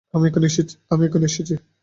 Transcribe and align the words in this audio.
আমি 0.13 0.25
এখুনি 0.27 0.47
আসছি। 0.47 1.53